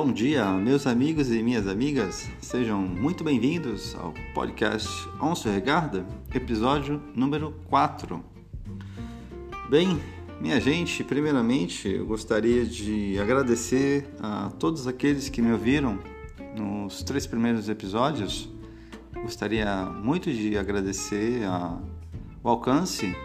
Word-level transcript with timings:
Bom 0.00 0.12
dia, 0.12 0.52
meus 0.52 0.86
amigos 0.86 1.28
e 1.28 1.42
minhas 1.42 1.66
amigas. 1.66 2.30
Sejam 2.40 2.80
muito 2.82 3.24
bem-vindos 3.24 3.96
ao 3.96 4.14
podcast 4.32 4.88
Onso 5.20 5.48
Regarda, 5.48 6.06
episódio 6.32 7.02
número 7.16 7.52
4. 7.68 8.24
Bem, 9.68 10.00
minha 10.40 10.60
gente, 10.60 11.02
primeiramente 11.02 11.88
eu 11.88 12.06
gostaria 12.06 12.64
de 12.64 13.18
agradecer 13.18 14.08
a 14.20 14.52
todos 14.56 14.86
aqueles 14.86 15.28
que 15.28 15.42
me 15.42 15.50
ouviram 15.50 15.98
nos 16.56 17.02
três 17.02 17.26
primeiros 17.26 17.68
episódios. 17.68 18.48
Gostaria 19.20 19.84
muito 19.84 20.32
de 20.32 20.56
agradecer 20.56 21.42
a, 21.42 21.76
o 22.44 22.48
alcance 22.48 23.16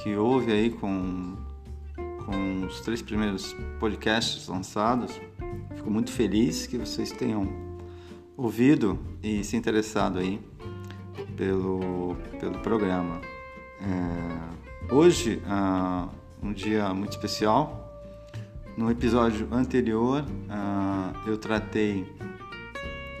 que 0.00 0.14
houve 0.14 0.52
aí 0.52 0.70
com, 0.70 1.36
com 2.24 2.66
os 2.66 2.80
três 2.82 3.02
primeiros 3.02 3.52
podcasts 3.80 4.46
lançados. 4.46 5.20
Fico 5.76 5.90
muito 5.90 6.12
feliz 6.12 6.66
que 6.66 6.76
vocês 6.76 7.10
tenham 7.10 7.48
ouvido 8.36 8.98
e 9.22 9.44
se 9.44 9.56
interessado 9.56 10.18
aí 10.18 10.40
pelo, 11.36 12.16
pelo 12.38 12.58
programa. 12.60 13.20
É, 13.80 14.94
hoje, 14.94 15.42
uh, 15.46 16.08
um 16.42 16.52
dia 16.52 16.92
muito 16.94 17.12
especial. 17.12 17.88
No 18.76 18.90
episódio 18.90 19.48
anterior, 19.52 20.22
uh, 20.22 21.28
eu 21.28 21.36
tratei 21.36 22.06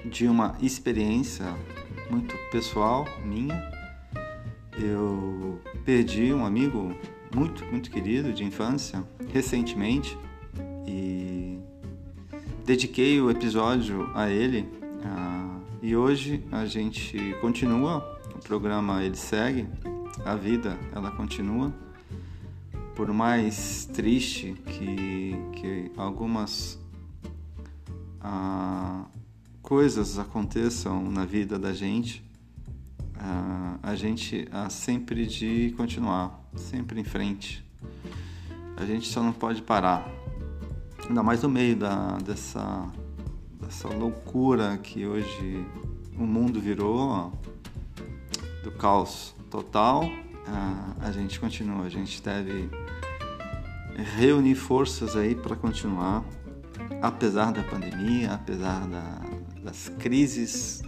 de 0.04 0.26
uma 0.26 0.56
experiência 0.60 1.54
muito 2.10 2.34
pessoal 2.50 3.06
minha. 3.24 3.70
Eu 4.78 5.60
perdi 5.84 6.32
um 6.32 6.44
amigo 6.44 6.94
muito, 7.34 7.64
muito 7.66 7.90
querido 7.90 8.32
de 8.32 8.44
infância 8.44 9.04
recentemente 9.32 10.16
e 10.86 11.49
dediquei 12.64 13.20
o 13.20 13.30
episódio 13.30 14.10
a 14.14 14.28
ele. 14.30 14.68
Uh, 14.80 15.60
e 15.82 15.96
hoje 15.96 16.44
a 16.52 16.66
gente 16.66 17.34
continua, 17.40 18.20
o 18.34 18.38
programa 18.38 19.02
ele 19.02 19.16
segue, 19.16 19.66
a 20.24 20.34
vida 20.34 20.78
ela 20.94 21.10
continua. 21.10 21.72
Por 22.94 23.12
mais 23.12 23.86
triste 23.86 24.54
que, 24.66 25.34
que 25.54 25.90
algumas 25.96 26.78
uh, 28.22 29.06
coisas 29.62 30.18
aconteçam 30.18 31.10
na 31.10 31.24
vida 31.24 31.58
da 31.58 31.72
gente, 31.72 32.22
uh, 33.16 33.78
a 33.82 33.94
gente 33.94 34.46
há 34.52 34.68
sempre 34.68 35.26
de 35.26 35.72
continuar, 35.76 36.38
sempre 36.54 37.00
em 37.00 37.04
frente. 37.04 37.64
A 38.76 38.84
gente 38.84 39.08
só 39.08 39.22
não 39.22 39.32
pode 39.32 39.62
parar. 39.62 40.19
Ainda 41.10 41.24
mais 41.24 41.42
no 41.42 41.48
meio 41.48 41.74
da, 41.74 42.18
dessa, 42.18 42.88
dessa 43.60 43.88
loucura 43.88 44.78
que 44.78 45.04
hoje 45.04 45.66
o 46.16 46.22
mundo 46.22 46.60
virou, 46.60 47.32
do 48.62 48.70
caos 48.70 49.34
total, 49.50 50.04
uh, 50.04 50.94
a 51.00 51.10
gente 51.10 51.40
continua. 51.40 51.84
A 51.84 51.88
gente 51.88 52.22
deve 52.22 52.70
reunir 54.20 54.54
forças 54.54 55.16
aí 55.16 55.34
para 55.34 55.56
continuar, 55.56 56.24
apesar 57.02 57.50
da 57.50 57.64
pandemia, 57.64 58.34
apesar 58.34 58.86
da, 58.86 59.20
das 59.64 59.88
crises 59.88 60.80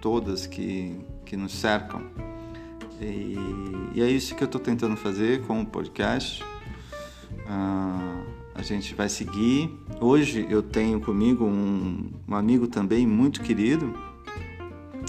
todas 0.00 0.44
que, 0.44 0.98
que 1.24 1.36
nos 1.36 1.54
cercam. 1.54 2.02
E, 3.00 3.36
e 3.94 4.02
é 4.02 4.10
isso 4.10 4.34
que 4.34 4.42
eu 4.42 4.46
estou 4.46 4.60
tentando 4.60 4.96
fazer 4.96 5.46
com 5.46 5.60
o 5.60 5.64
podcast. 5.64 6.42
Uh, 7.48 8.35
a 8.56 8.62
gente 8.62 8.94
vai 8.94 9.08
seguir. 9.08 9.70
Hoje 10.00 10.46
eu 10.48 10.62
tenho 10.62 10.98
comigo 11.00 11.44
um, 11.44 12.10
um 12.26 12.34
amigo 12.34 12.66
também 12.66 13.06
muito 13.06 13.42
querido. 13.42 13.92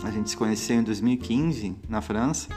A 0.04 0.12
gente 0.12 0.30
se 0.30 0.38
conheceu 0.38 0.78
em 0.78 0.84
2015 0.84 1.76
na 1.88 2.02
França. 2.02 2.50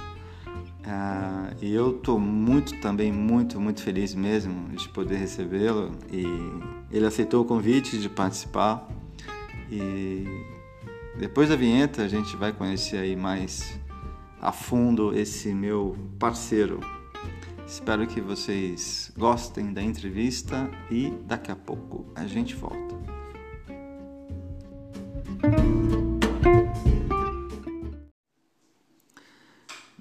Uh, 0.81 1.55
e 1.62 1.73
eu 1.73 1.97
estou 1.97 2.19
muito 2.19 2.81
também 2.81 3.12
muito 3.12 3.61
muito 3.61 3.83
feliz 3.83 4.15
mesmo 4.15 4.71
de 4.71 4.89
poder 4.89 5.17
recebê-lo 5.17 5.93
e 6.11 6.25
ele 6.91 7.05
aceitou 7.05 7.43
o 7.43 7.45
convite 7.45 7.99
de 7.99 8.09
participar 8.09 8.89
e 9.71 10.25
depois 11.19 11.51
da 11.51 11.55
vinheta 11.55 12.03
a 12.03 12.09
gente 12.09 12.34
vai 12.34 12.51
conhecer 12.51 12.97
aí 12.97 13.15
mais 13.15 13.78
a 14.41 14.51
fundo 14.53 15.15
esse 15.15 15.53
meu 15.53 15.97
parceiro. 16.19 16.81
Espero 17.71 18.05
que 18.05 18.21
vocês 18.21 19.13
gostem 19.17 19.73
da 19.73 19.81
entrevista 19.81 20.69
e 20.91 21.11
daqui 21.25 21.53
a 21.53 21.57
pouco 21.57 22.05
a 22.17 22.27
gente 22.27 22.57
volta. 22.57 22.99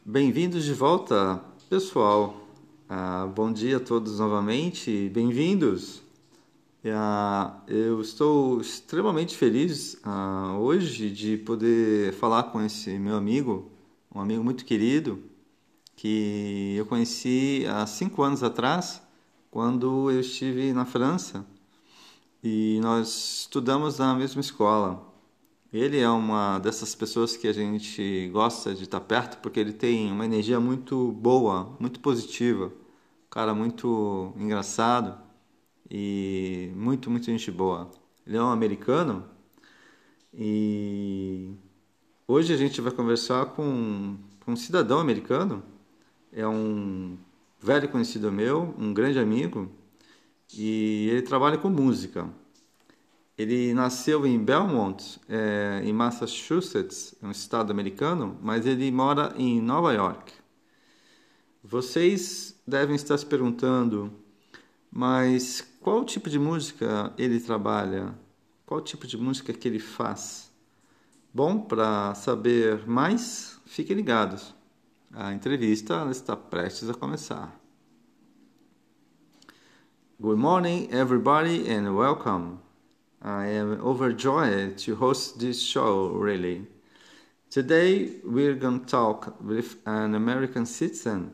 Bem-vindos 0.03 0.65
de 0.65 0.73
volta, 0.73 1.39
pessoal. 1.69 2.41
Ah, 2.89 3.31
bom 3.35 3.53
dia 3.53 3.77
a 3.77 3.79
todos 3.79 4.17
novamente, 4.17 5.07
bem-vindos. 5.09 6.01
Uh, 6.83 7.53
eu 7.67 8.01
estou 8.01 8.59
extremamente 8.59 9.37
feliz 9.37 9.93
uh, 10.03 10.57
hoje 10.57 11.11
de 11.11 11.37
poder 11.37 12.13
falar 12.13 12.45
com 12.45 12.59
esse 12.63 12.97
meu 12.97 13.15
amigo, 13.15 13.69
um 14.13 14.19
amigo 14.19 14.43
muito 14.43 14.65
querido, 14.65 15.28
que 15.99 16.75
eu 16.77 16.85
conheci 16.85 17.65
há 17.67 17.85
cinco 17.85 18.23
anos 18.23 18.41
atrás, 18.41 19.01
quando 19.51 20.09
eu 20.09 20.21
estive 20.21 20.71
na 20.71 20.85
França 20.85 21.45
e 22.41 22.79
nós 22.81 23.41
estudamos 23.41 23.99
na 23.99 24.15
mesma 24.15 24.39
escola. 24.39 25.05
Ele 25.73 25.99
é 25.99 26.09
uma 26.09 26.57
dessas 26.59 26.95
pessoas 26.95 27.35
que 27.35 27.49
a 27.49 27.53
gente 27.53 28.29
gosta 28.31 28.73
de 28.73 28.83
estar 28.83 29.01
perto 29.01 29.39
porque 29.41 29.59
ele 29.59 29.73
tem 29.73 30.09
uma 30.09 30.23
energia 30.23 30.57
muito 30.57 31.11
boa, 31.11 31.75
muito 31.81 31.99
positiva, 31.99 32.67
um 32.67 33.29
cara 33.29 33.53
muito 33.53 34.33
engraçado 34.37 35.21
e 35.91 36.71
muito, 36.77 37.11
muito 37.11 37.25
gente 37.25 37.51
boa. 37.51 37.91
Ele 38.25 38.37
é 38.37 38.41
um 38.41 38.51
americano 38.51 39.25
e 40.33 41.51
hoje 42.25 42.53
a 42.53 42.57
gente 42.57 42.79
vai 42.79 42.93
conversar 42.93 43.47
com, 43.47 44.17
com 44.45 44.53
um 44.53 44.55
cidadão 44.55 44.99
americano, 44.99 45.61
é 46.31 46.47
um 46.47 47.17
velho 47.59 47.89
conhecido 47.89 48.31
meu, 48.31 48.73
um 48.77 48.93
grande 48.93 49.19
amigo, 49.19 49.69
e 50.53 51.09
ele 51.09 51.21
trabalha 51.21 51.57
com 51.57 51.69
música. 51.69 52.29
Ele 53.37 53.73
nasceu 53.73 54.25
em 54.25 54.37
Belmont, 54.37 55.19
é, 55.29 55.81
em 55.83 55.93
Massachusetts, 55.93 57.15
um 57.21 57.31
estado 57.31 57.71
americano, 57.71 58.37
mas 58.41 58.65
ele 58.65 58.91
mora 58.91 59.33
em 59.37 59.61
Nova 59.61 59.93
York. 59.93 60.33
Vocês 61.63 62.59
devem 62.67 62.95
estar 62.95 63.17
se 63.17 63.25
perguntando, 63.25 64.11
mas 64.91 65.65
qual 65.81 66.03
tipo 66.03 66.29
de 66.29 66.39
música 66.39 67.13
ele 67.17 67.39
trabalha? 67.39 68.13
Qual 68.65 68.81
tipo 68.81 69.07
de 69.07 69.17
música 69.17 69.53
que 69.53 69.67
ele 69.67 69.79
faz? 69.79 70.51
Bom, 71.33 71.61
para 71.61 72.13
saber 72.15 72.87
mais, 72.87 73.59
fiquem 73.65 73.95
ligados. 73.95 74.53
A 75.13 75.31
entrevista 75.31 76.07
está 76.09 76.35
prestes 76.35 76.89
a 76.89 76.93
começar. 76.93 77.51
Good 80.19 80.37
morning, 80.37 80.89
everybody, 80.91 81.69
and 81.69 81.95
welcome. 81.95 82.59
I 83.21 83.47
am 83.47 83.81
overjoyed 83.81 84.77
to 84.79 84.95
host 84.95 85.39
this 85.39 85.61
show, 85.61 86.09
really. 86.09 86.67
Today, 87.49 88.19
we're 88.23 88.55
going 88.55 88.81
to 88.81 88.85
talk 88.85 89.41
with 89.41 89.77
an 89.85 90.15
American 90.15 90.65
citizen, 90.65 91.31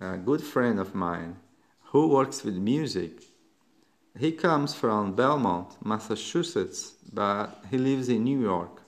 a 0.00 0.16
good 0.16 0.42
friend 0.42 0.78
of 0.78 0.94
mine, 0.94 1.36
who 1.92 2.08
works 2.08 2.42
with 2.42 2.56
music 2.56 3.30
he 4.18 4.32
comes 4.32 4.74
from 4.74 5.14
Belmont, 5.14 5.76
Massachusetts, 5.84 6.94
but 7.12 7.64
he 7.70 7.78
lives 7.78 8.08
in 8.08 8.24
New 8.24 8.40
York. 8.40 8.82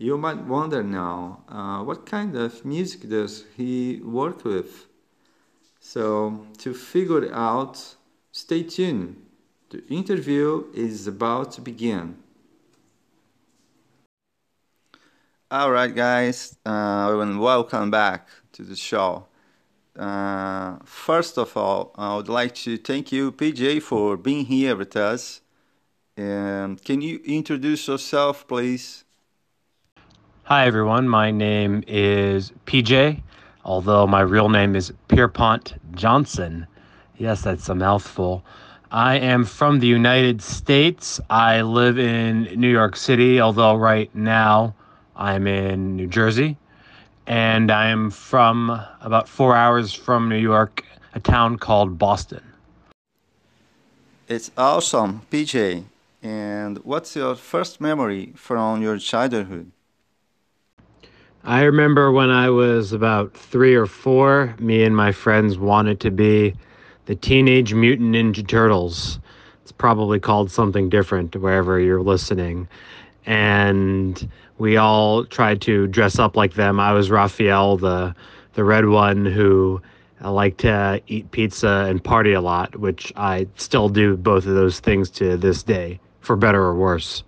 You 0.00 0.16
might 0.16 0.44
wonder 0.44 0.84
now, 0.84 1.42
uh, 1.48 1.82
what 1.82 2.06
kind 2.06 2.36
of 2.36 2.64
music 2.64 3.08
does 3.08 3.46
he 3.56 4.00
work 4.04 4.44
with? 4.44 4.86
So, 5.80 6.46
to 6.58 6.72
figure 6.72 7.24
it 7.24 7.32
out, 7.32 7.96
stay 8.30 8.62
tuned. 8.62 9.16
The 9.70 9.84
interview 9.88 10.66
is 10.72 11.08
about 11.08 11.50
to 11.54 11.60
begin. 11.62 12.16
All 15.50 15.72
right, 15.72 15.92
guys, 15.92 16.56
uh, 16.64 17.18
and 17.20 17.40
welcome 17.40 17.90
back 17.90 18.28
to 18.52 18.62
the 18.62 18.76
show. 18.76 19.26
Uh, 19.98 20.76
first 20.84 21.38
of 21.38 21.56
all, 21.56 21.90
I 21.96 22.14
would 22.14 22.28
like 22.28 22.54
to 22.66 22.76
thank 22.76 23.10
you, 23.10 23.32
PJ, 23.32 23.82
for 23.82 24.16
being 24.16 24.44
here 24.44 24.76
with 24.76 24.94
us. 24.94 25.40
And 26.16 26.80
can 26.84 27.00
you 27.00 27.20
introduce 27.24 27.88
yourself, 27.88 28.46
please? 28.46 29.02
Hi, 30.48 30.64
everyone. 30.64 31.10
My 31.10 31.30
name 31.30 31.84
is 31.86 32.54
PJ, 32.64 33.20
although 33.66 34.06
my 34.06 34.22
real 34.22 34.48
name 34.48 34.74
is 34.76 34.90
Pierpont 35.08 35.74
Johnson. 35.92 36.66
Yes, 37.18 37.42
that's 37.42 37.68
a 37.68 37.74
mouthful. 37.74 38.42
I 38.90 39.18
am 39.18 39.44
from 39.44 39.80
the 39.80 39.86
United 39.86 40.40
States. 40.40 41.20
I 41.28 41.60
live 41.60 41.98
in 41.98 42.44
New 42.58 42.70
York 42.70 42.96
City, 42.96 43.42
although 43.42 43.74
right 43.74 44.08
now 44.14 44.74
I'm 45.16 45.46
in 45.46 45.96
New 45.96 46.06
Jersey. 46.06 46.56
And 47.26 47.70
I 47.70 47.88
am 47.88 48.10
from 48.10 48.70
about 49.02 49.28
four 49.28 49.54
hours 49.54 49.92
from 49.92 50.30
New 50.30 50.40
York, 50.40 50.82
a 51.14 51.20
town 51.20 51.58
called 51.58 51.98
Boston. 51.98 52.42
It's 54.26 54.50
awesome, 54.56 55.26
PJ. 55.30 55.84
And 56.22 56.78
what's 56.84 57.14
your 57.14 57.34
first 57.34 57.82
memory 57.82 58.32
from 58.34 58.80
your 58.80 58.96
childhood? 58.96 59.72
I 61.48 61.62
remember 61.62 62.12
when 62.12 62.28
I 62.28 62.50
was 62.50 62.92
about 62.92 63.32
three 63.32 63.74
or 63.74 63.86
four, 63.86 64.54
me 64.58 64.84
and 64.84 64.94
my 64.94 65.12
friends 65.12 65.56
wanted 65.56 65.98
to 66.00 66.10
be 66.10 66.54
the 67.06 67.14
Teenage 67.14 67.72
Mutant 67.72 68.14
Ninja 68.14 68.46
Turtles. 68.46 69.18
It's 69.62 69.72
probably 69.72 70.20
called 70.20 70.50
something 70.50 70.90
different 70.90 71.34
wherever 71.36 71.80
you're 71.80 72.02
listening. 72.02 72.68
And 73.24 74.28
we 74.58 74.76
all 74.76 75.24
tried 75.24 75.62
to 75.62 75.86
dress 75.86 76.18
up 76.18 76.36
like 76.36 76.52
them. 76.52 76.78
I 76.78 76.92
was 76.92 77.10
Raphael, 77.10 77.78
the 77.78 78.14
the 78.52 78.64
red 78.64 78.84
one 78.88 79.24
who 79.24 79.80
uh, 80.22 80.30
liked 80.30 80.58
to 80.58 81.00
eat 81.06 81.30
pizza 81.30 81.86
and 81.88 82.04
party 82.04 82.34
a 82.34 82.42
lot, 82.42 82.76
which 82.76 83.10
I 83.16 83.46
still 83.56 83.88
do 83.88 84.18
both 84.18 84.44
of 84.44 84.54
those 84.54 84.80
things 84.80 85.08
to 85.12 85.38
this 85.38 85.62
day, 85.62 85.98
for 86.20 86.36
better 86.36 86.60
or 86.60 86.74
worse. 86.74 87.24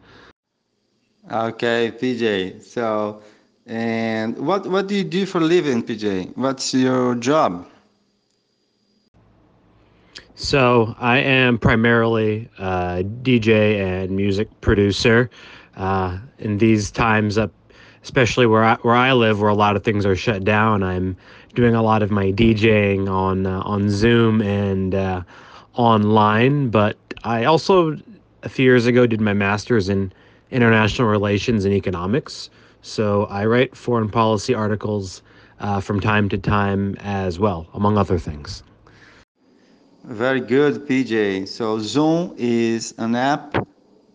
Okay, 1.32 1.90
PJ. 1.98 2.62
So, 2.62 3.22
and 3.70 4.36
what 4.36 4.66
what 4.66 4.88
do 4.88 4.96
you 4.96 5.04
do 5.04 5.24
for 5.24 5.40
living, 5.40 5.80
PJ? 5.84 6.36
What's 6.36 6.74
your 6.74 7.14
job? 7.14 7.68
So 10.34 10.96
I 10.98 11.18
am 11.18 11.56
primarily 11.56 12.48
a 12.58 13.04
DJ 13.22 13.78
and 13.78 14.10
music 14.10 14.48
producer. 14.60 15.30
Uh, 15.76 16.18
in 16.40 16.58
these 16.58 16.90
times, 16.90 17.38
up, 17.38 17.52
especially 18.02 18.44
where 18.44 18.64
I, 18.64 18.74
where 18.82 18.96
I 18.96 19.12
live, 19.12 19.40
where 19.40 19.50
a 19.50 19.54
lot 19.54 19.76
of 19.76 19.84
things 19.84 20.04
are 20.04 20.16
shut 20.16 20.42
down, 20.42 20.82
I'm 20.82 21.16
doing 21.54 21.74
a 21.74 21.82
lot 21.82 22.02
of 22.02 22.10
my 22.10 22.32
DJing 22.32 23.08
on 23.08 23.46
uh, 23.46 23.60
on 23.60 23.88
Zoom 23.88 24.42
and 24.42 24.96
uh, 24.96 25.22
online. 25.74 26.70
But 26.70 26.96
I 27.22 27.44
also 27.44 27.96
a 28.42 28.48
few 28.48 28.64
years 28.64 28.86
ago 28.86 29.06
did 29.06 29.20
my 29.20 29.32
master's 29.32 29.88
in 29.88 30.12
international 30.50 31.06
relations 31.06 31.64
and 31.64 31.72
economics. 31.72 32.50
So 32.82 33.24
I 33.26 33.44
write 33.46 33.76
foreign 33.76 34.08
policy 34.08 34.54
articles 34.54 35.22
uh, 35.60 35.80
from 35.80 36.00
time 36.00 36.28
to 36.30 36.38
time 36.38 36.96
as 37.00 37.38
well, 37.38 37.66
among 37.74 37.98
other 37.98 38.18
things. 38.18 38.62
Very 40.04 40.40
good, 40.40 40.86
PJ. 40.88 41.46
So 41.46 41.78
Zoom 41.78 42.34
is 42.38 42.94
an 42.98 43.14
app 43.14 43.66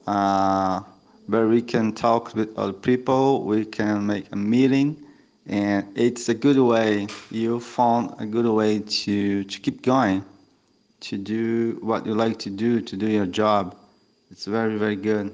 uh, 0.08 0.82
where 1.28 1.48
we 1.48 1.62
can 1.62 1.94
talk 1.94 2.34
with 2.36 2.58
other 2.58 2.74
people. 2.74 3.44
We 3.44 3.66
can 3.66 4.06
make 4.06 4.26
a 4.32 4.36
meeting, 4.36 4.98
and 5.46 5.86
it's 5.96 6.28
a 6.28 6.34
good 6.34 6.58
way. 6.58 7.08
You 7.30 7.60
found 7.60 8.16
a 8.20 8.26
good 8.26 8.48
way 8.48 8.80
to 8.80 9.44
to 9.44 9.60
keep 9.60 9.84
going, 9.84 10.26
to 11.02 11.18
do 11.18 11.78
what 11.82 12.06
you 12.06 12.16
like 12.16 12.40
to 12.40 12.50
do, 12.50 12.82
to 12.82 12.98
do 12.98 13.08
your 13.08 13.28
job. 13.28 13.76
It's 14.32 14.46
very 14.46 14.78
very 14.78 14.96
good. 14.96 15.32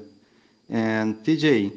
And 0.69 1.15
PJ, 1.23 1.71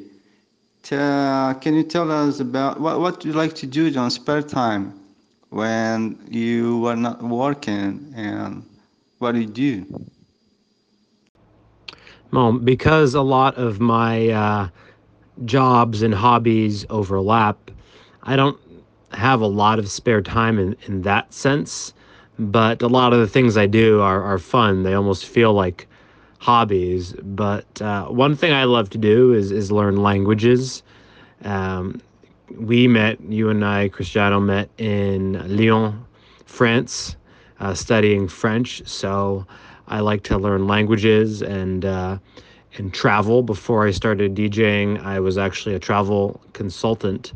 can 1.61 1.73
you 1.75 1.83
tell 1.83 2.11
us 2.11 2.39
about 2.39 2.79
what 2.79 2.99
what 2.99 3.25
you 3.25 3.33
like 3.33 3.53
to 3.55 3.67
do 3.67 3.93
on 3.97 4.09
spare 4.11 4.41
time? 4.41 4.93
when 5.49 6.17
you 6.29 6.79
were 6.79 6.95
not 6.95 7.21
working 7.23 8.11
and 8.15 8.63
what 9.19 9.31
do 9.33 9.39
you 9.39 9.47
do? 9.47 9.85
Well, 12.31 12.53
because 12.53 13.13
a 13.13 13.21
lot 13.21 13.55
of 13.55 13.79
my 13.79 14.29
uh, 14.29 14.69
jobs 15.45 16.01
and 16.01 16.13
hobbies 16.13 16.85
overlap, 16.89 17.71
I 18.23 18.35
don't 18.35 18.59
have 19.11 19.41
a 19.41 19.47
lot 19.47 19.79
of 19.79 19.89
spare 19.89 20.21
time 20.21 20.59
in, 20.59 20.75
in 20.87 21.01
that 21.03 21.33
sense. 21.33 21.93
But 22.37 22.81
a 22.81 22.87
lot 22.87 23.13
of 23.13 23.19
the 23.19 23.27
things 23.27 23.57
I 23.57 23.65
do 23.65 24.01
are, 24.01 24.21
are 24.21 24.37
fun. 24.39 24.83
They 24.83 24.93
almost 24.93 25.25
feel 25.25 25.53
like 25.53 25.87
hobbies. 26.45 27.13
But 27.23 27.81
uh, 27.81 28.05
one 28.05 28.35
thing 28.35 28.53
I 28.53 28.65
love 28.65 28.91
to 28.91 28.99
do 28.99 29.33
is, 29.33 29.51
is 29.51 29.71
learn 29.71 29.97
languages. 29.97 30.83
Um, 31.43 31.99
we 32.55 32.87
met, 32.87 33.19
you 33.21 33.49
and 33.49 33.65
I, 33.65 33.89
Cristiano, 33.89 34.39
met 34.39 34.69
in 34.77 35.33
Lyon, 35.57 36.05
France, 36.45 37.15
uh, 37.59 37.73
studying 37.73 38.27
French. 38.27 38.87
So 38.87 39.47
I 39.87 40.01
like 40.01 40.21
to 40.23 40.37
learn 40.37 40.67
languages 40.67 41.41
and 41.41 41.83
uh, 41.83 42.19
and 42.77 42.93
travel. 42.93 43.41
Before 43.41 43.87
I 43.87 43.91
started 43.91 44.35
DJing, 44.35 45.03
I 45.03 45.19
was 45.19 45.39
actually 45.39 45.73
a 45.73 45.79
travel 45.79 46.39
consultant 46.53 47.33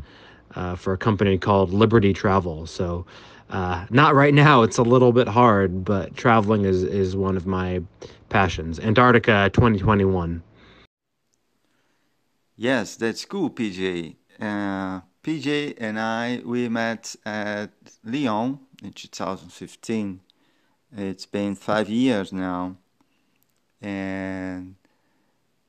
uh, 0.54 0.76
for 0.76 0.92
a 0.92 0.98
company 0.98 1.36
called 1.36 1.72
Liberty 1.72 2.12
Travel. 2.12 2.66
So 2.66 3.04
uh, 3.50 3.86
not 3.90 4.14
right 4.14 4.34
now; 4.34 4.62
it's 4.62 4.78
a 4.78 4.82
little 4.82 5.12
bit 5.12 5.28
hard, 5.28 5.84
but 5.84 6.16
traveling 6.16 6.64
is 6.64 6.82
is 6.82 7.16
one 7.16 7.36
of 7.36 7.46
my 7.46 7.82
passions. 8.28 8.78
Antarctica 8.80 9.50
2021. 9.52 10.42
Yes, 12.56 12.96
that's 12.96 13.24
cool, 13.24 13.50
PJ. 13.50 14.16
Uh, 14.40 15.00
PJ 15.22 15.74
and 15.78 15.98
I, 15.98 16.42
we 16.44 16.68
met 16.68 17.16
at 17.24 17.70
Lyon 18.04 18.58
in 18.82 18.92
2015. 18.92 20.20
It's 20.96 21.26
been 21.26 21.54
five 21.54 21.88
years 21.88 22.32
now. 22.32 22.76
And 23.80 24.76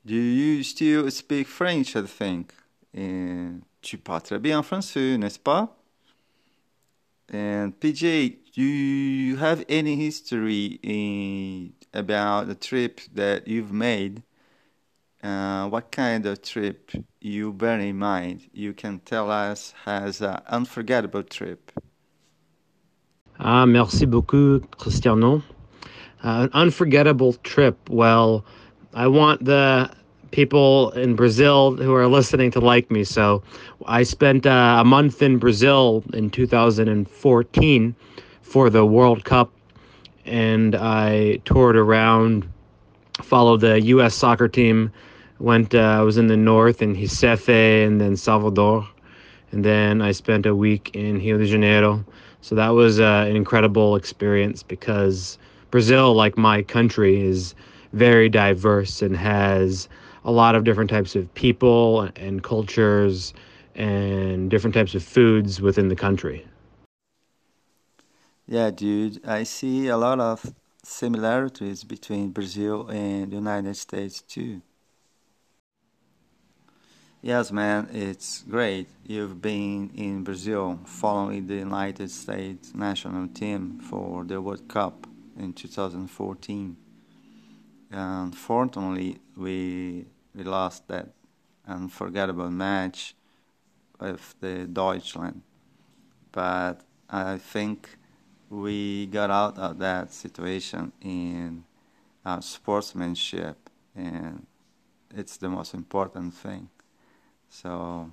do 0.04 0.14
you 0.14 0.62
still 0.62 1.10
speak 1.10 1.46
French, 1.46 1.96
I 1.96 2.02
think? 2.02 2.52
And 2.94 3.62
tu 3.80 3.98
parles 3.98 4.22
très 4.24 4.40
bien 4.40 4.62
français, 4.62 5.18
n'est-ce 5.18 5.38
pas? 5.38 5.68
And 7.32 7.80
PJ, 7.80 8.36
do 8.54 8.62
you 8.62 9.36
have 9.36 9.64
any 9.66 9.96
history 9.96 10.78
in, 10.82 11.72
about 11.94 12.46
the 12.46 12.54
trip 12.54 13.00
that 13.14 13.48
you've 13.48 13.72
made? 13.72 14.22
Uh, 15.22 15.66
what 15.68 15.90
kind 15.90 16.26
of 16.26 16.42
trip 16.42 16.90
you 17.20 17.52
bear 17.54 17.78
in 17.80 17.96
mind 17.96 18.50
you 18.52 18.74
can 18.74 18.98
tell 18.98 19.30
us 19.30 19.72
as 19.86 20.20
an 20.20 20.40
unforgettable 20.46 21.22
trip? 21.22 21.72
Ah, 23.38 23.64
merci 23.64 24.04
beaucoup, 24.04 24.76
Cristiano. 24.76 25.42
Uh, 26.22 26.42
an 26.44 26.50
unforgettable 26.52 27.32
trip. 27.32 27.88
Well, 27.88 28.44
I 28.92 29.06
want 29.06 29.44
the 29.46 29.90
people 30.32 30.90
in 30.92 31.14
Brazil 31.14 31.76
who 31.76 31.94
are 31.94 32.08
listening 32.08 32.50
to 32.52 32.60
like 32.60 32.90
me. 32.90 33.04
So 33.04 33.42
I 33.86 34.02
spent 34.02 34.46
uh, 34.46 34.78
a 34.80 34.84
month 34.84 35.22
in 35.22 35.38
Brazil 35.38 36.02
in 36.12 36.30
2014 36.30 37.94
for 38.42 38.70
the 38.70 38.84
World 38.84 39.24
Cup, 39.24 39.52
and 40.26 40.74
I 40.74 41.40
toured 41.44 41.76
around, 41.76 42.48
followed 43.22 43.60
the 43.60 43.80
U.S. 43.82 44.14
soccer 44.14 44.48
team 44.48 44.90
went 45.42 45.74
uh, 45.74 45.78
I 45.78 46.02
was 46.02 46.18
in 46.18 46.28
the 46.28 46.36
north 46.36 46.82
in 46.82 46.94
Recife 46.94 47.84
and 47.84 48.00
then 48.00 48.16
Salvador 48.16 48.88
and 49.50 49.64
then 49.64 50.00
I 50.00 50.12
spent 50.12 50.46
a 50.46 50.54
week 50.54 50.92
in 50.94 51.18
Rio 51.18 51.36
de 51.36 51.46
Janeiro 51.46 52.04
so 52.42 52.54
that 52.54 52.68
was 52.70 53.00
uh, 53.00 53.26
an 53.28 53.34
incredible 53.34 53.96
experience 53.96 54.62
because 54.62 55.38
Brazil 55.72 56.14
like 56.14 56.38
my 56.38 56.62
country 56.62 57.20
is 57.20 57.56
very 57.92 58.28
diverse 58.28 59.02
and 59.02 59.16
has 59.16 59.88
a 60.24 60.30
lot 60.30 60.54
of 60.54 60.64
different 60.64 60.90
types 60.90 61.16
of 61.16 61.32
people 61.34 62.02
and 62.16 62.42
cultures 62.42 63.34
and 63.74 64.50
different 64.50 64.74
types 64.74 64.94
of 64.94 65.02
foods 65.02 65.60
within 65.60 65.88
the 65.88 65.96
country. 65.96 66.46
Yeah, 68.46 68.70
dude, 68.70 69.26
I 69.26 69.44
see 69.44 69.88
a 69.88 69.96
lot 69.96 70.20
of 70.20 70.52
similarities 70.84 71.84
between 71.84 72.30
Brazil 72.30 72.88
and 72.88 73.30
the 73.30 73.36
United 73.36 73.76
States 73.76 74.20
too. 74.20 74.62
Yes, 77.24 77.52
man, 77.52 77.88
it's 77.92 78.42
great. 78.42 78.88
You've 79.06 79.40
been 79.40 79.90
in 79.94 80.24
Brazil 80.24 80.80
following 80.84 81.46
the 81.46 81.54
United 81.54 82.10
States 82.10 82.74
national 82.74 83.28
team 83.28 83.78
for 83.78 84.24
the 84.24 84.40
World 84.40 84.66
Cup 84.66 85.06
in 85.38 85.52
2014. 85.52 86.76
Unfortunately, 87.92 89.18
we 89.36 90.06
we 90.34 90.44
lost 90.44 90.88
that 90.88 91.08
unforgettable 91.68 92.50
match 92.50 93.14
with 94.00 94.34
the 94.40 94.66
Deutschland, 94.66 95.42
but 96.32 96.80
I 97.10 97.36
think 97.36 97.98
we 98.48 99.06
got 99.06 99.30
out 99.30 99.58
of 99.58 99.78
that 99.78 100.12
situation 100.12 100.92
in 101.02 101.64
our 102.24 102.40
sportsmanship, 102.40 103.68
and 103.94 104.46
it's 105.14 105.36
the 105.36 105.50
most 105.50 105.74
important 105.74 106.32
thing. 106.32 106.70
So, 107.50 108.10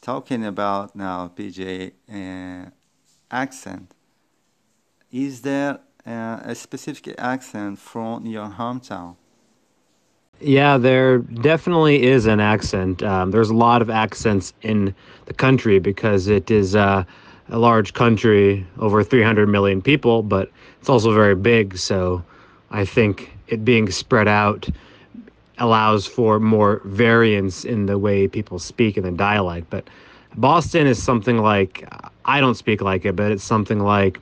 talking 0.00 0.44
about 0.44 0.96
now 0.96 1.28
PJ 1.28 1.92
uh, 2.12 2.70
accent, 3.30 3.94
is 5.12 5.42
there 5.42 5.78
uh, 6.08 6.40
a 6.42 6.54
specific 6.54 7.14
accent 7.18 7.78
from 7.78 8.26
your 8.26 8.48
hometown? 8.48 9.16
Yeah, 10.40 10.78
there 10.78 11.18
definitely 11.18 12.04
is 12.04 12.26
an 12.26 12.40
accent. 12.40 13.02
Um, 13.02 13.32
there's 13.32 13.50
a 13.50 13.54
lot 13.54 13.82
of 13.82 13.90
accents 13.90 14.52
in 14.62 14.94
the 15.26 15.34
country 15.34 15.80
because 15.80 16.28
it 16.28 16.50
is 16.50 16.76
uh, 16.76 17.04
a 17.48 17.58
large 17.58 17.92
country, 17.92 18.64
over 18.78 19.02
300 19.02 19.48
million 19.48 19.82
people, 19.82 20.22
but 20.22 20.50
it's 20.80 20.88
also 20.88 21.12
very 21.12 21.34
big. 21.34 21.76
So 21.76 22.22
I 22.70 22.84
think 22.84 23.36
it 23.48 23.64
being 23.64 23.90
spread 23.90 24.28
out 24.28 24.68
allows 25.58 26.06
for 26.06 26.38
more 26.38 26.82
variance 26.84 27.64
in 27.64 27.86
the 27.86 27.98
way 27.98 28.28
people 28.28 28.60
speak 28.60 28.96
and 28.96 29.04
the 29.04 29.10
dialect. 29.10 29.68
But 29.70 29.88
Boston 30.36 30.86
is 30.86 31.02
something 31.02 31.38
like, 31.38 31.84
I 32.26 32.40
don't 32.40 32.54
speak 32.54 32.80
like 32.80 33.04
it, 33.04 33.16
but 33.16 33.32
it's 33.32 33.42
something 33.42 33.80
like, 33.80 34.20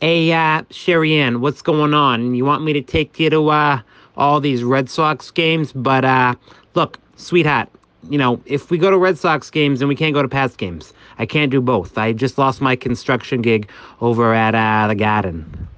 Hey, 0.00 0.32
uh, 0.32 0.62
Sherry 0.70 1.20
Ann, 1.20 1.42
what's 1.42 1.60
going 1.60 1.92
on? 1.92 2.34
You 2.34 2.46
want 2.46 2.64
me 2.64 2.72
to 2.72 2.80
take 2.80 3.20
you 3.20 3.28
to, 3.28 3.50
uh, 3.50 3.80
all 4.16 4.40
these 4.40 4.64
Red 4.64 4.88
Sox 4.88 5.30
games. 5.30 5.72
But 5.74 6.06
uh, 6.06 6.36
look, 6.74 6.98
sweetheart, 7.16 7.68
you 8.08 8.16
know, 8.16 8.40
if 8.46 8.70
we 8.70 8.78
go 8.78 8.90
to 8.90 8.96
Red 8.96 9.18
Sox 9.18 9.50
games, 9.50 9.80
then 9.80 9.88
we 9.88 9.94
can't 9.94 10.14
go 10.14 10.22
to 10.22 10.28
Pats 10.28 10.56
games. 10.56 10.94
I 11.18 11.26
can't 11.26 11.50
do 11.50 11.60
both. 11.60 11.98
I 11.98 12.14
just 12.14 12.38
lost 12.38 12.62
my 12.62 12.76
construction 12.76 13.42
gig 13.42 13.68
over 14.00 14.32
at 14.32 14.54
uh, 14.54 14.88
the 14.88 14.94
Garden. 14.94 15.68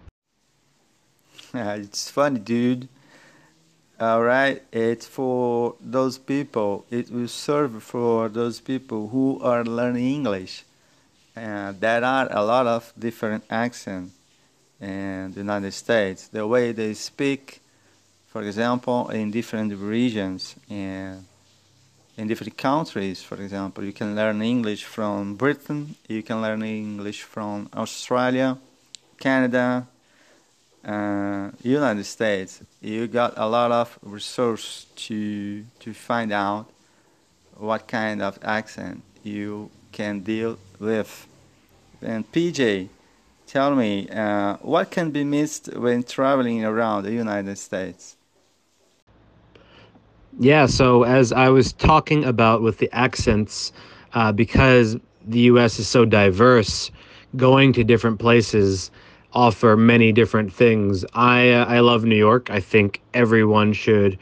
it's 1.54 2.08
funny, 2.08 2.38
dude. 2.38 2.88
All 3.98 4.22
right, 4.22 4.62
it's 4.70 5.06
for 5.06 5.74
those 5.80 6.18
people. 6.18 6.86
It 6.90 7.10
will 7.10 7.26
serve 7.26 7.82
for 7.82 8.28
those 8.28 8.60
people 8.60 9.08
who 9.08 9.40
are 9.40 9.64
learning 9.64 10.06
English. 10.06 10.64
And 11.34 11.80
there 11.80 12.04
are 12.04 12.28
a 12.30 12.44
lot 12.44 12.66
of 12.66 12.92
different 12.98 13.44
accents 13.50 14.14
in 14.80 15.32
the 15.32 15.40
United 15.40 15.72
States. 15.72 16.28
The 16.28 16.46
way 16.46 16.72
they 16.72 16.94
speak 16.94 17.62
for 18.32 18.42
example, 18.42 19.10
in 19.10 19.30
different 19.30 19.78
regions 19.78 20.56
and 20.70 21.22
in 22.16 22.26
different 22.26 22.56
countries, 22.56 23.22
for 23.22 23.34
example, 23.34 23.84
you 23.84 23.92
can 23.92 24.16
learn 24.16 24.40
English 24.40 24.84
from 24.84 25.34
Britain, 25.34 25.96
you 26.08 26.22
can 26.22 26.40
learn 26.40 26.62
English 26.62 27.24
from 27.24 27.68
Australia, 27.76 28.56
Canada, 29.20 29.86
uh, 30.82 31.50
United 31.62 32.04
States. 32.04 32.62
You 32.80 33.06
got 33.06 33.34
a 33.36 33.46
lot 33.46 33.70
of 33.70 33.98
resource 34.02 34.86
to 35.04 35.64
to 35.80 35.92
find 35.92 36.32
out 36.32 36.64
what 37.58 37.86
kind 37.86 38.22
of 38.22 38.38
accent 38.42 39.02
you 39.22 39.70
can 39.92 40.20
deal 40.20 40.56
with. 40.82 41.26
And 42.02 42.30
PJ, 42.32 42.88
tell 43.46 43.74
me, 43.74 44.08
uh, 44.08 44.56
what 44.60 44.90
can 44.90 45.10
be 45.10 45.24
missed 45.24 45.72
when 45.74 46.02
traveling 46.02 46.64
around 46.64 47.04
the 47.04 47.12
United 47.12 47.56
States? 47.56 48.16
Yeah, 50.38 50.66
so 50.66 51.04
as 51.04 51.32
I 51.32 51.48
was 51.50 51.72
talking 51.72 52.24
about 52.24 52.62
with 52.62 52.78
the 52.78 52.90
accents, 52.92 53.72
uh, 54.14 54.32
because 54.32 54.96
the 55.26 55.40
U.S. 55.40 55.78
is 55.78 55.88
so 55.88 56.04
diverse, 56.04 56.90
going 57.36 57.72
to 57.74 57.84
different 57.84 58.18
places 58.18 58.90
offer 59.34 59.76
many 59.76 60.12
different 60.12 60.52
things. 60.52 61.04
I 61.14 61.50
uh, 61.50 61.64
I 61.66 61.80
love 61.80 62.04
New 62.04 62.16
York. 62.16 62.50
I 62.50 62.60
think 62.60 63.00
everyone 63.14 63.72
should 63.72 64.18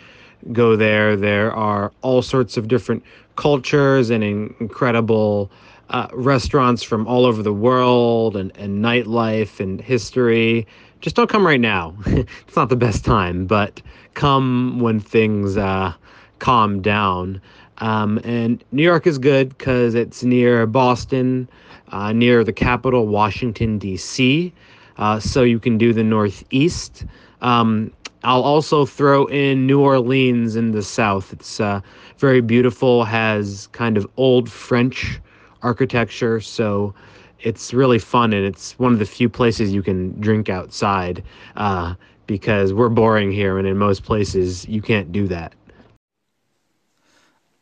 go 0.53 0.77
there. 0.77 1.17
There 1.17 1.53
are 1.53 1.93
all 2.03 2.23
sorts 2.23 2.57
of 2.57 2.69
different 2.69 3.03
cultures 3.37 4.11
and 4.11 4.23
incredible 4.23 5.51
uh, 5.91 6.09
restaurants 6.13 6.83
from 6.83 7.07
all 7.07 7.27
over 7.27 7.43
the 7.43 7.53
world 7.53 8.37
and, 8.37 8.53
and 8.57 8.83
nightlife 8.83 9.61
and 9.61 9.81
history. 9.81 10.67
Just 11.01 11.17
don't 11.17 11.29
come 11.29 11.47
right 11.47 11.61
now. 11.61 11.95
it's 12.07 12.57
not 12.57 12.69
the 12.69 12.77
best 12.77 13.05
time, 13.05 13.47
but 13.47 13.83
come 14.15 14.81
when 14.81 15.01
things 15.01 15.57
uh, 15.57 15.93
calm 16.39 16.81
down. 16.81 17.41
Um, 17.79 18.21
and 18.25 18.63
New 18.73 18.83
York 18.83 19.07
is 19.07 19.19
good 19.19 19.57
because 19.57 19.95
it's 19.95 20.23
near 20.23 20.67
Boston, 20.67 21.49
uh, 21.89 22.13
near 22.13 22.45
the 22.45 22.53
capital, 22.53 23.07
Washington, 23.07 23.79
D.C., 23.79 24.53
uh, 24.99 25.19
so 25.19 25.43
you 25.43 25.59
can 25.59 25.79
do 25.79 25.95
the 25.95 26.05
Northeast. 26.05 27.07
Um, 27.41 27.91
I'll 28.23 28.43
also 28.43 28.85
throw 28.85 29.25
in 29.27 29.67
New 29.67 29.81
Orleans 29.81 30.55
in 30.57 30.73
the 30.73 30.83
South. 30.83 31.33
It's 31.33 31.59
uh, 31.59 31.81
very 32.19 32.43
beautiful, 32.43 33.05
has 33.05 33.69
kind 33.69 33.97
of 33.97 34.07
old 34.19 34.51
French 34.51 35.19
architecture, 35.63 36.41
so 36.41 36.95
it's 37.41 37.73
really 37.73 37.99
fun, 37.99 38.33
and 38.33 38.45
it's 38.45 38.79
one 38.79 38.93
of 38.93 38.99
the 38.99 39.07
few 39.07 39.29
places 39.29 39.73
you 39.73 39.83
can 39.83 40.19
drink 40.21 40.49
outside 40.49 41.23
uh, 41.57 41.95
because 42.27 42.73
we're 42.73 42.89
boring 42.89 43.33
here, 43.33 43.59
and 43.59 43.67
in 43.67 43.77
most 43.77 44.05
places 44.05 44.67
you 44.69 44.83
can't 44.83 45.13
do 45.13 45.27
that. 45.29 45.55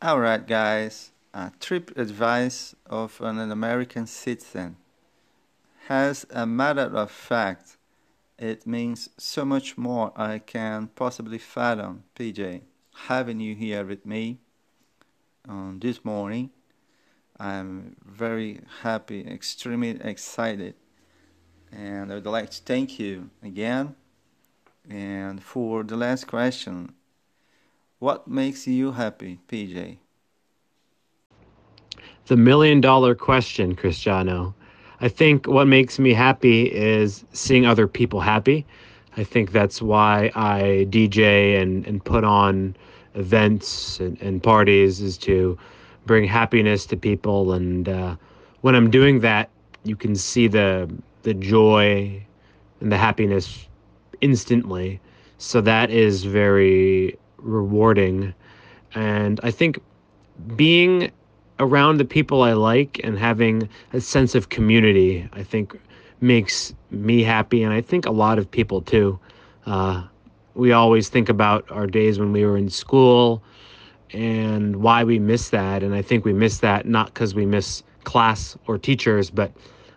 Alright, 0.03 0.47
guys, 0.47 1.11
a 1.33 1.51
trip 1.59 1.97
advice 1.97 2.75
of 2.85 3.19
an 3.21 3.51
American 3.51 4.07
citizen. 4.07 4.77
As 5.89 6.25
a 6.29 6.45
matter 6.45 6.95
of 6.95 7.11
fact, 7.11 7.77
it 8.37 8.65
means 8.65 9.09
so 9.17 9.43
much 9.43 9.77
more 9.77 10.13
I 10.15 10.39
can 10.39 10.87
possibly 10.95 11.37
fathom, 11.37 12.03
PJ, 12.15 12.61
having 13.07 13.39
you 13.39 13.55
here 13.55 13.83
with 13.83 14.05
me 14.05 14.39
on 15.47 15.79
this 15.79 16.05
morning. 16.05 16.51
I'm 17.39 17.95
very 18.05 18.59
happy, 18.81 19.25
extremely 19.25 19.91
excited, 20.01 20.75
and 21.71 22.11
I 22.11 22.15
would 22.15 22.25
like 22.25 22.49
to 22.51 22.61
thank 22.63 22.99
you 22.99 23.29
again. 23.41 23.95
And 24.89 25.41
for 25.41 25.83
the 25.83 25.95
last 25.95 26.27
question, 26.27 26.93
what 27.99 28.27
makes 28.27 28.67
you 28.67 28.91
happy, 28.91 29.39
PJ? 29.47 29.97
The 32.25 32.37
million 32.37 32.81
dollar 32.81 33.15
question, 33.15 33.75
Cristiano. 33.75 34.53
I 35.01 35.07
think 35.07 35.47
what 35.47 35.65
makes 35.67 35.97
me 35.97 36.13
happy 36.13 36.63
is 36.63 37.23
seeing 37.31 37.65
other 37.65 37.87
people 37.87 38.19
happy. 38.19 38.65
I 39.15 39.23
think 39.23 39.51
that's 39.51 39.81
why 39.81 40.31
I 40.35 40.87
DJ 40.89 41.61
and, 41.61 41.85
and 41.87 42.03
put 42.03 42.23
on 42.23 42.75
events 43.15 43.99
and, 43.99 44.21
and 44.21 44.43
parties 44.43 45.01
is 45.01 45.17
to 45.19 45.57
bring 46.09 46.25
happiness 46.25 46.87
to 46.87 46.97
people. 46.97 47.53
And 47.53 47.87
uh, 47.87 48.15
when 48.61 48.73
I'm 48.73 48.89
doing 48.89 49.19
that, 49.19 49.47
you 49.83 49.95
can 49.95 50.15
see 50.15 50.47
the 50.47 50.89
the 51.21 51.35
joy 51.35 52.25
and 52.81 52.91
the 52.91 52.97
happiness 52.97 53.67
instantly. 54.19 54.99
So 55.37 55.61
that 55.61 55.91
is 55.91 56.23
very 56.23 57.15
rewarding. 57.37 58.33
And 58.95 59.39
I 59.43 59.51
think 59.51 59.79
being 60.55 61.11
around 61.59 61.99
the 61.99 62.05
people 62.05 62.41
I 62.41 62.53
like 62.53 62.99
and 63.03 63.19
having 63.19 63.69
a 63.93 64.01
sense 64.01 64.33
of 64.33 64.49
community, 64.49 65.29
I 65.33 65.43
think 65.43 65.79
makes 66.21 66.73
me 66.89 67.21
happy. 67.21 67.61
And 67.61 67.71
I 67.71 67.81
think 67.81 68.07
a 68.07 68.11
lot 68.25 68.39
of 68.39 68.49
people 68.49 68.81
too. 68.81 69.19
Uh, 69.67 70.01
we 70.55 70.71
always 70.71 71.07
think 71.07 71.29
about 71.29 71.69
our 71.69 71.85
days 71.85 72.17
when 72.17 72.31
we 72.31 72.43
were 72.45 72.57
in 72.57 72.71
school 72.71 73.43
and 74.13 74.77
why 74.77 75.03
we 75.03 75.19
miss 75.19 75.49
that. 75.49 75.83
And 75.83 75.93
I 75.93 76.01
think 76.01 76.25
we 76.25 76.33
miss 76.33 76.59
that 76.59 76.85
not 76.85 77.13
because 77.13 77.35
we 77.35 77.45
miss 77.45 77.83
class 78.03 78.57
or 78.67 78.77
teachers, 78.77 79.29
but 79.29 79.51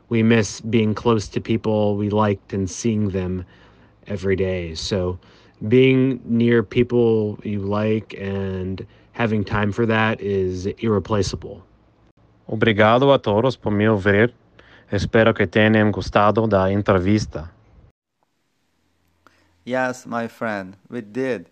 we 0.08 0.22
miss 0.22 0.60
being 0.60 0.94
close 0.94 1.28
to 1.28 1.40
people 1.40 1.96
we 1.96 2.10
liked 2.10 2.52
and 2.52 2.70
seeing 2.70 3.10
them 3.10 3.44
every 4.06 4.36
day. 4.36 4.74
So 4.74 5.18
being 5.68 6.20
near 6.24 6.62
people 6.62 7.38
you 7.42 7.60
like 7.60 8.14
and 8.18 8.86
having 9.12 9.44
time 9.44 9.72
for 9.72 9.86
that 9.86 10.20
is 10.20 10.66
irreplaceable. 10.66 11.64
Obrigado 12.48 13.14
a 13.14 13.18
todos 13.18 13.56
por 13.56 13.72
me 13.72 13.86
ouvir. 13.86 14.32
Espero 14.90 15.32
que 15.32 15.46
tenham 15.46 15.90
gostado 15.90 16.46
da 16.46 16.70
entrevista. 16.70 17.50
Yes, 19.64 20.06
my 20.06 20.26
friend, 20.26 20.76
we 20.90 21.00
did. 21.00 21.48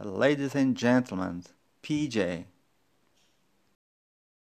Ladies 0.00 0.56
and 0.56 0.76
gentlemen, 0.76 1.44
PJ. 1.82 2.44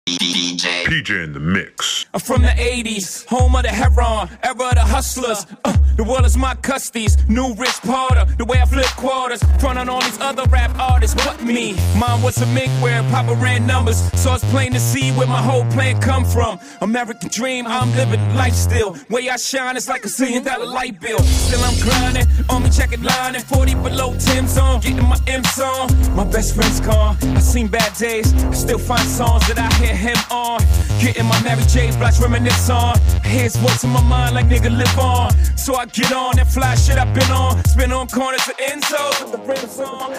DJ. 0.09 0.85
PJ 0.85 1.25
in 1.25 1.33
the 1.35 1.41
mix. 1.41 2.07
I'm 2.13 2.21
from 2.21 2.43
the 2.43 2.49
80s, 2.49 3.27
home 3.27 3.55
of 3.55 3.63
the 3.63 3.69
heron, 3.69 4.29
era 4.43 4.53
of 4.53 4.75
the 4.75 4.81
hustlers. 4.81 5.47
Uh, 5.65 5.77
the 5.99 6.05
world 6.05 6.25
is 6.25 6.37
my 6.37 6.55
custodies, 6.55 7.19
new 7.29 7.55
rich 7.55 7.83
Porter. 7.83 8.25
The 8.39 8.45
way 8.45 8.61
I 8.61 8.65
flip 8.67 8.87
quarters, 8.97 9.43
front 9.59 9.79
on 9.81 9.89
all 9.89 10.01
these 10.01 10.21
other 10.21 10.45
rap 10.45 10.71
artists 10.79 11.17
but 11.27 11.43
me. 11.43 11.75
Mine 11.99 12.23
was 12.23 12.41
a 12.41 12.47
where 12.81 13.03
Papa 13.11 13.35
ran 13.35 13.67
numbers, 13.67 13.99
so 14.21 14.33
it's 14.35 14.45
plain 14.51 14.73
to 14.73 14.81
see 14.81 15.11
where 15.13 15.27
my 15.27 15.43
whole 15.43 15.65
plan 15.73 16.01
come 16.01 16.25
from. 16.25 16.61
American 16.81 17.29
dream, 17.31 17.67
I'm 17.67 17.91
living 17.97 18.23
life 18.37 18.55
still. 18.55 18.97
Way 19.11 19.29
I 19.29 19.37
shine, 19.37 19.77
it's 19.77 19.89
like 19.89 20.05
a 20.05 20.09
zillion 20.09 20.45
dollar 20.45 20.67
light 20.67 21.01
bill. 21.01 21.19
Still 21.19 21.61
I'm 21.65 21.77
grinding, 21.81 22.27
on 22.49 22.63
me 22.63 22.71
checking 22.71 23.03
line 23.03 23.35
and 23.35 23.43
40 23.45 23.75
below 23.75 24.15
Tim's 24.19 24.57
on, 24.57 24.81
getting 24.81 25.09
my 25.09 25.19
M 25.27 25.43
song. 25.43 25.91
My 26.15 26.25
best 26.25 26.55
friend's 26.55 26.81
gone, 26.81 27.17
I 27.37 27.41
seen 27.41 27.67
bad 27.67 27.93
days, 27.99 28.33
I 28.45 28.53
still 28.53 28.79
find 28.79 29.03
songs 29.03 29.47
that 29.49 29.59
I 29.59 29.69
hear 29.83 29.97
him 29.97 30.19
on. 30.31 30.61
Getting 31.01 31.27
my 31.27 31.41
Mary 31.43 31.63
J. 31.69 31.91
Blige 31.99 32.21
reminisce 32.21 32.71
on. 32.71 32.99
Here's 33.25 33.57
what's 33.59 33.83
in 33.85 33.91
my 33.91 34.03
mind 34.03 34.35
like 34.35 34.47
nigga 34.47 34.71
live 34.77 34.99
on. 34.99 35.33
So 35.57 35.77
I 35.77 35.87
get 35.93 36.13
on 36.13 36.37
that 36.37 36.47
fly 36.49 36.75
shit 36.75 36.99
I've 36.99 37.13
been 37.15 37.31
on. 37.31 37.65
Spin 37.65 37.93
on 37.93 38.09
corners 38.09 38.47
of 38.49 38.57
Enzo 38.57 39.23
with 39.23 39.33
the 39.33 39.39
rims 39.39 39.79
on. 39.81 40.13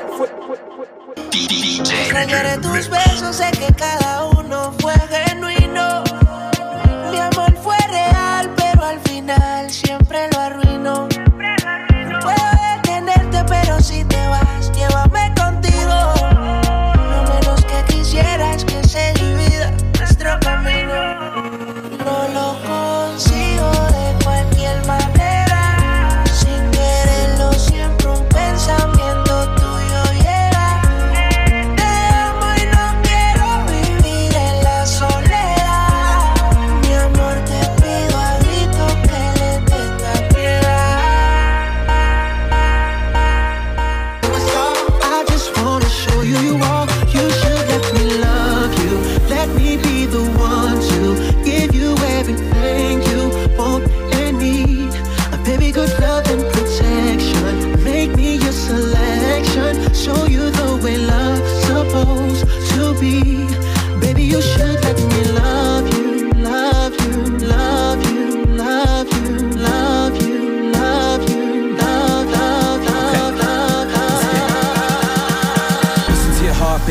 Extrañaré 1.89 2.57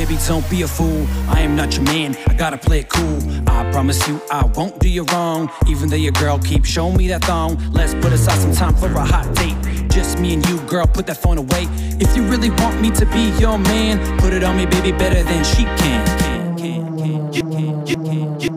baby, 0.09 0.21
don't 0.27 0.49
be 0.50 0.62
a 0.62 0.69
fool. 0.69 1.07
I 1.29 1.41
am 1.41 1.55
not 1.55 1.75
your 1.75 1.85
man, 1.85 2.17
I 2.27 2.35
gotta 2.35 2.59
play 2.59 2.81
it 2.81 2.88
cool. 2.88 3.19
I 3.49 3.71
promise 3.71 4.07
you, 4.09 4.21
I 4.31 4.45
won't 4.47 4.79
do 4.79 4.88
you 4.88 5.05
wrong. 5.05 5.50
Even 5.69 5.88
though 5.88 5.97
your 5.97 6.12
girl 6.12 6.38
keeps 6.38 6.69
showing 6.69 6.97
me 6.97 7.09
that 7.09 7.25
thong. 7.25 7.59
Let's 7.73 7.95
put 7.95 8.12
aside 8.12 8.38
some 8.38 8.53
time 8.53 8.75
for 8.75 8.87
a 8.87 9.05
hot 9.05 9.35
date. 9.37 9.57
Just 9.91 10.19
me 10.19 10.35
and 10.35 10.49
you, 10.49 10.61
girl, 10.62 10.87
put 10.87 11.07
that 11.07 11.17
phone 11.17 11.38
away. 11.38 11.67
If 12.00 12.17
you 12.17 12.23
really 12.25 12.50
want 12.50 12.81
me 12.81 12.91
to 12.93 13.07
be 13.07 13.31
your 13.38 13.59
man, 13.59 14.19
put 14.19 14.33
it 14.33 14.45
on 14.45 14.57
me, 14.57 14.67
baby, 14.67 14.93
better 14.93 15.23
than 15.23 15.45
she 15.45 15.65
can. 15.65 16.19
Can, 16.19 16.57
can, 16.57 16.99
can, 16.99 17.33
can, 17.33 17.50
can, 17.50 17.87
can, 17.87 18.05
can, 18.05 18.41
can, 18.41 18.48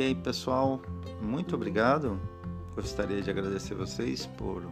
Ok, 0.00 0.14
pessoal, 0.14 0.80
muito 1.20 1.54
obrigado. 1.54 2.18
Gostaria 2.74 3.20
de 3.20 3.28
agradecer 3.28 3.74
vocês 3.74 4.24
por 4.24 4.62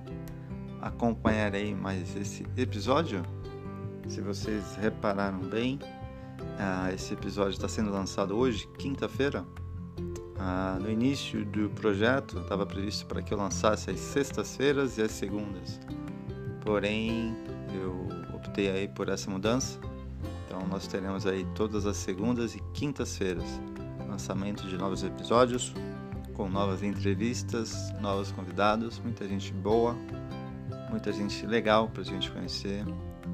acompanharem 0.81 1.75
mais 1.75 2.17
esse 2.17 2.47
episódio. 2.57 3.23
Se 4.09 4.23
vocês 4.23 4.75
repararam 4.77 5.41
bem, 5.41 5.79
ah, 6.59 6.91
esse 6.95 7.13
episódio 7.13 7.51
está 7.51 7.69
sendo 7.69 7.91
lançado 7.91 8.35
hoje, 8.35 8.67
quinta-feira. 8.79 9.45
Ah, 10.39 10.79
no 10.81 10.91
início 10.91 11.45
do 11.45 11.69
projeto, 11.69 12.39
estava 12.39 12.65
previsto 12.65 13.05
para 13.05 13.21
que 13.21 13.35
eu 13.35 13.37
lançasse 13.37 13.91
as 13.91 14.01
sextas-feiras 14.01 14.97
e 14.97 15.03
as 15.03 15.11
segundas. 15.11 15.79
Porém, 16.63 17.37
eu 17.75 18.09
optei 18.35 18.71
aí 18.71 18.89
por 18.89 19.11
essa 19.11 19.31
mudança. 19.31 19.79
Então, 20.47 20.67
nós 20.69 20.87
teremos 20.87 21.27
aí 21.27 21.47
todas 21.55 21.85
as 21.85 21.99
segundas 21.99 22.55
e 22.55 22.63
quintas-feiras 22.73 23.61
lançamento 24.19 24.67
de 24.67 24.77
novos 24.77 25.05
episódios, 25.05 25.73
com 26.35 26.49
novas 26.49 26.83
entrevistas, 26.83 27.93
novos 28.01 28.33
convidados, 28.33 28.99
muita 28.99 29.29
gente 29.29 29.53
boa, 29.53 29.97
muita 30.91 31.13
gente 31.13 31.47
legal 31.47 31.89
para 31.89 32.03
a 32.03 32.05
gente 32.05 32.29
conhecer 32.33 32.85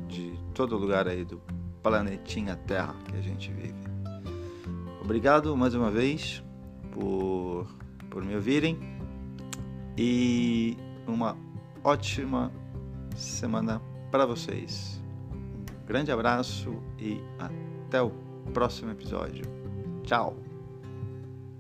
de 0.06 0.38
todo 0.52 0.76
lugar 0.76 1.08
aí 1.08 1.24
do 1.24 1.40
planetinha 1.82 2.54
Terra 2.66 2.94
que 3.06 3.16
a 3.16 3.22
gente 3.22 3.50
vive. 3.50 3.74
Obrigado 5.00 5.56
mais 5.56 5.74
uma 5.74 5.90
vez 5.90 6.44
por, 6.92 7.66
por 8.10 8.22
me 8.22 8.34
ouvirem 8.34 8.78
e 9.96 10.76
uma 11.06 11.34
ótima 11.82 12.52
semana 13.16 13.80
para 14.10 14.26
vocês. 14.26 15.02
Um 15.32 15.86
grande 15.86 16.12
abraço 16.12 16.74
e 16.98 17.18
até 17.38 18.02
o 18.02 18.10
próximo 18.52 18.90
episódio. 18.90 19.46
Tchau! 20.02 20.43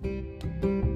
thank 0.04 0.64
you 0.64 0.93